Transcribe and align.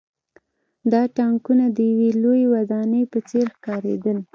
دا 0.91 1.01
ټانکونه 1.17 1.65
د 1.75 1.77
یوې 1.91 2.09
لویې 2.21 2.47
ودانۍ 2.53 3.03
په 3.11 3.19
څېر 3.29 3.45
ښکارېدل 3.55 4.17